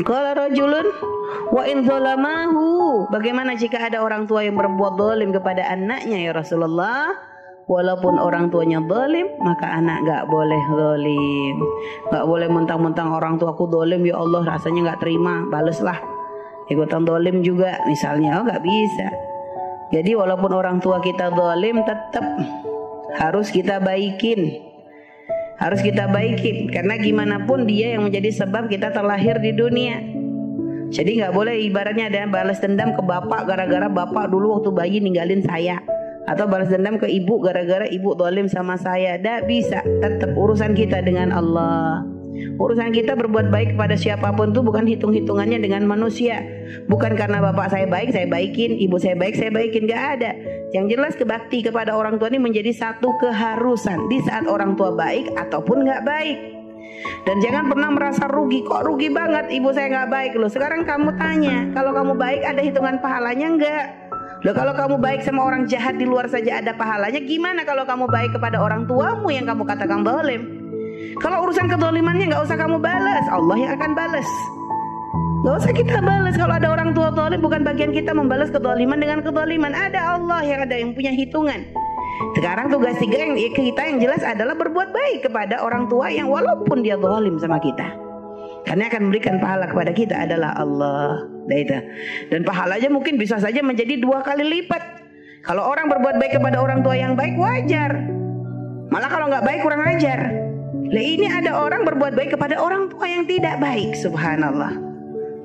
Qala 0.00 0.32
rajulun 0.36 0.86
wa 1.52 1.62
in 1.68 1.84
zalamahu. 1.84 3.08
Bagaimana 3.12 3.56
jika 3.56 3.90
ada 3.90 4.00
orang 4.00 4.24
tua 4.24 4.44
yang 4.44 4.56
berbuat 4.56 4.96
zalim 4.96 5.30
kepada 5.34 5.66
anaknya 5.68 6.30
ya 6.30 6.32
Rasulullah? 6.32 7.12
Walaupun 7.70 8.18
orang 8.18 8.50
tuanya 8.50 8.82
zalim, 8.82 9.30
maka 9.38 9.70
anak 9.70 10.02
gak 10.02 10.24
boleh 10.26 10.62
zalim. 10.74 11.56
Gak 12.10 12.26
boleh 12.26 12.50
mentang-mentang 12.50 13.14
orang 13.14 13.38
tuaku 13.38 13.70
zalim 13.70 14.02
ya 14.02 14.18
Allah 14.18 14.42
rasanya 14.42 14.90
gak 14.90 15.06
terima, 15.06 15.46
baleslah. 15.46 15.94
Ikutan 16.66 17.06
zalim 17.06 17.46
juga 17.46 17.78
misalnya, 17.86 18.42
oh 18.42 18.44
gak 18.46 18.66
bisa. 18.66 19.08
Jadi 19.94 20.18
walaupun 20.18 20.50
orang 20.50 20.82
tua 20.82 20.98
kita 20.98 21.30
zalim 21.30 21.82
tetap 21.86 22.26
harus 23.22 23.50
kita 23.54 23.78
baikin 23.82 24.69
harus 25.60 25.80
kita 25.84 26.08
baikin 26.08 26.72
karena 26.72 26.96
gimana 26.96 27.44
pun 27.44 27.68
dia 27.68 27.94
yang 27.94 28.08
menjadi 28.08 28.32
sebab 28.32 28.72
kita 28.72 28.90
terlahir 28.96 29.36
di 29.38 29.52
dunia. 29.52 30.00
Jadi 30.90 31.22
nggak 31.22 31.36
boleh 31.36 31.54
ibaratnya 31.70 32.10
ada 32.10 32.26
balas 32.26 32.58
dendam 32.58 32.96
ke 32.96 33.02
bapak 33.04 33.46
gara-gara 33.46 33.86
bapak 33.86 34.26
dulu 34.32 34.58
waktu 34.58 34.70
bayi 34.74 34.96
ninggalin 34.98 35.44
saya. 35.44 35.78
Atau 36.26 36.50
balas 36.50 36.66
dendam 36.72 36.98
ke 36.98 37.06
ibu 37.06 37.38
gara-gara 37.38 37.86
ibu 37.86 38.16
dolim 38.18 38.50
sama 38.50 38.74
saya. 38.74 39.14
Tidak 39.20 39.46
bisa. 39.46 39.86
Tetap 40.02 40.34
urusan 40.34 40.74
kita 40.74 41.04
dengan 41.04 41.30
Allah 41.30 42.02
Urusan 42.60 42.94
kita 42.94 43.18
berbuat 43.18 43.50
baik 43.50 43.74
kepada 43.74 43.98
siapa 43.98 44.30
pun 44.36 44.54
itu 44.54 44.62
bukan 44.62 44.86
hitung-hitungannya 44.86 45.58
dengan 45.58 45.82
manusia. 45.88 46.44
Bukan 46.86 47.18
karena 47.18 47.42
bapak 47.42 47.74
saya 47.74 47.90
baik, 47.90 48.14
saya 48.14 48.30
baikin, 48.30 48.78
ibu 48.78 48.96
saya 49.00 49.18
baik, 49.18 49.34
saya 49.34 49.50
baikin. 49.50 49.90
Gak 49.90 50.04
ada. 50.20 50.30
Yang 50.70 50.86
jelas 50.94 51.12
kebakti 51.18 51.66
kepada 51.66 51.98
orang 51.98 52.22
tua 52.22 52.30
ini 52.30 52.38
menjadi 52.38 52.70
satu 52.70 53.18
keharusan 53.18 54.06
di 54.06 54.22
saat 54.22 54.46
orang 54.46 54.78
tua 54.78 54.94
baik 54.94 55.34
ataupun 55.34 55.82
gak 55.88 56.06
baik. 56.06 56.38
Dan 57.24 57.40
jangan 57.40 57.64
pernah 57.70 57.88
merasa 57.92 58.28
rugi 58.28 58.60
Kok 58.60 58.84
rugi 58.84 59.08
banget 59.08 59.48
ibu 59.48 59.72
saya 59.72 59.88
gak 59.88 60.10
baik 60.12 60.32
loh 60.36 60.52
Sekarang 60.52 60.84
kamu 60.84 61.16
tanya 61.16 61.64
Kalau 61.72 61.96
kamu 61.96 62.12
baik 62.18 62.42
ada 62.44 62.60
hitungan 62.60 63.00
pahalanya 63.00 63.46
enggak 63.56 63.84
Loh 64.44 64.52
kalau 64.52 64.72
kamu 64.76 64.96
baik 65.00 65.20
sama 65.24 65.44
orang 65.44 65.64
jahat 65.64 65.96
di 65.96 66.04
luar 66.04 66.28
saja 66.28 66.60
ada 66.60 66.76
pahalanya 66.76 67.20
Gimana 67.24 67.64
kalau 67.64 67.88
kamu 67.88 68.04
baik 68.04 68.36
kepada 68.36 68.60
orang 68.60 68.84
tuamu 68.84 69.32
yang 69.32 69.48
kamu 69.48 69.64
katakan 69.64 70.04
dolim 70.04 70.60
kalau 71.20 71.48
urusan 71.48 71.68
kedolimannya 71.68 72.32
nggak 72.32 72.42
usah 72.44 72.56
kamu 72.56 72.80
balas, 72.80 73.24
Allah 73.28 73.56
yang 73.58 73.72
akan 73.76 73.92
balas. 73.92 74.28
Gak 75.40 75.56
usah 75.56 75.72
kita 75.72 76.04
balas 76.04 76.36
kalau 76.36 76.52
ada 76.52 76.68
orang 76.68 76.92
tua 76.92 77.08
zalim 77.16 77.40
bukan 77.40 77.64
bagian 77.64 77.96
kita 77.96 78.12
membalas 78.12 78.52
kedoliman 78.52 79.00
dengan 79.00 79.24
kedoliman. 79.24 79.72
Ada 79.72 80.20
Allah 80.20 80.44
yang 80.44 80.60
ada 80.68 80.76
yang 80.76 80.92
punya 80.92 81.16
hitungan. 81.16 81.64
Sekarang 82.36 82.68
tugas 82.68 83.00
tiga 83.00 83.24
yang 83.24 83.32
kita 83.32 83.82
yang 83.88 83.98
jelas 84.04 84.20
adalah 84.20 84.52
berbuat 84.52 84.92
baik 84.92 85.24
kepada 85.24 85.64
orang 85.64 85.88
tua 85.88 86.12
yang 86.12 86.28
walaupun 86.28 86.84
dia 86.84 87.00
zalim 87.00 87.40
sama 87.40 87.56
kita. 87.56 87.88
Karena 88.68 88.92
akan 88.92 89.00
memberikan 89.08 89.40
pahala 89.40 89.64
kepada 89.72 89.92
kita 89.96 90.28
adalah 90.28 90.52
Allah. 90.60 91.24
Dan 92.28 92.44
pahalanya 92.44 92.92
mungkin 92.92 93.16
bisa 93.16 93.40
saja 93.40 93.64
menjadi 93.64 93.96
dua 93.96 94.20
kali 94.20 94.44
lipat. 94.44 95.00
Kalau 95.40 95.64
orang 95.64 95.88
berbuat 95.88 96.20
baik 96.20 96.36
kepada 96.36 96.60
orang 96.60 96.84
tua 96.84 97.00
yang 97.00 97.16
baik 97.16 97.40
wajar. 97.40 97.96
Malah 98.92 99.08
kalau 99.08 99.32
nggak 99.32 99.44
baik 99.48 99.60
kurang 99.64 99.80
ajar. 99.88 100.49
Lah 100.90 101.04
ini 101.06 101.26
ada 101.30 101.54
orang 101.54 101.86
berbuat 101.86 102.18
baik 102.18 102.34
kepada 102.34 102.58
orang 102.58 102.90
tua 102.90 103.06
yang 103.06 103.22
tidak 103.22 103.62
baik, 103.62 103.94
subhanallah. 103.94 104.74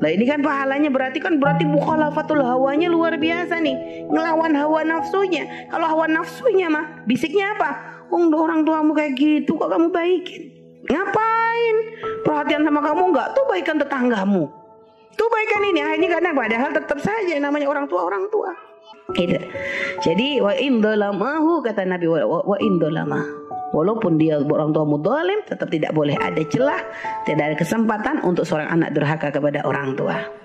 Lah 0.00 0.10
ini 0.10 0.24
kan 0.24 0.40
pahalanya 0.40 0.88
berarti 0.88 1.20
kan 1.20 1.36
berarti 1.36 1.68
mukhalafatul 1.68 2.40
hawanya 2.40 2.88
luar 2.88 3.20
biasa 3.20 3.60
nih. 3.60 4.08
Ngelawan 4.08 4.56
hawa 4.56 4.80
nafsunya. 4.88 5.68
Kalau 5.68 5.84
hawa 5.84 6.08
nafsunya 6.08 6.72
mah 6.72 7.04
bisiknya 7.04 7.56
apa? 7.56 7.70
Oh, 8.08 8.24
orang 8.32 8.64
tuamu 8.64 8.96
kayak 8.96 9.16
gitu 9.20 9.56
kok 9.56 9.68
kamu 9.68 9.92
baikin? 9.92 10.48
Ngapain? 10.88 11.76
Perhatian 12.24 12.62
sama 12.64 12.80
kamu 12.80 13.12
enggak? 13.12 13.28
Tuh 13.32 13.44
baikan 13.48 13.76
tetanggamu. 13.80 14.44
Tuh 15.14 15.28
baikan 15.28 15.62
ini. 15.72 15.80
Ah, 15.84 15.92
ini 15.96 16.06
karena 16.08 16.30
padahal 16.32 16.72
tetap 16.72 16.98
saja 17.00 17.36
namanya 17.36 17.68
orang 17.68 17.84
tua 17.88 18.04
orang 18.04 18.28
tua. 18.32 18.52
Gitu. 19.12 19.36
Jadi 20.00 20.40
wa 20.40 20.56
indolamahu 20.56 21.60
kata 21.60 21.84
Nabi 21.84 22.08
wa, 22.08 22.40
wa 22.44 22.56
indolamah 22.60 23.43
walaupun 23.74 24.14
dia 24.14 24.38
orang 24.38 24.70
tua 24.70 24.86
mudalim 24.86 25.42
tetap 25.42 25.66
tidak 25.66 25.90
boleh 25.90 26.14
ada 26.14 26.40
celah 26.46 26.78
tidak 27.26 27.44
ada 27.50 27.56
kesempatan 27.58 28.22
untuk 28.22 28.46
seorang 28.46 28.70
anak 28.70 28.94
durhaka 28.94 29.34
kepada 29.34 29.66
orang 29.66 29.98
tua 29.98 30.43